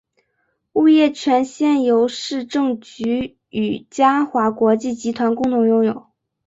[0.73, 6.07] 物业权现由市建局与嘉华国际集团共同拥有。